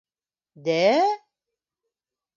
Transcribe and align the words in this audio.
-Дә-ә? 0.69 1.05